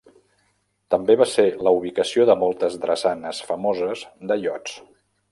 També 0.93 1.15
va 1.21 1.25
ser 1.33 1.43
la 1.67 1.73
ubicació 1.79 2.25
de 2.29 2.35
moltes 2.43 2.77
drassanes 2.85 3.41
famoses 3.51 4.03
de 4.33 4.39
iots. 4.45 4.79